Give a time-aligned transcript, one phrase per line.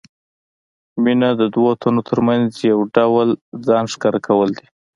[1.03, 3.29] مینه د دوو تنو ترمنځ یو ډول
[3.67, 4.65] ځان ښکاره کول دي.